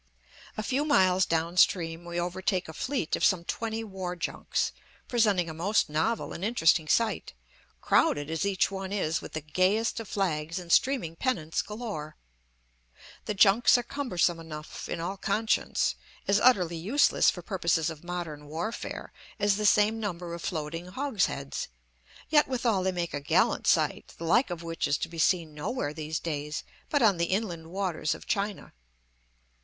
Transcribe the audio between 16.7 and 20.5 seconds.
useless for purposes of modern warfare as the same number of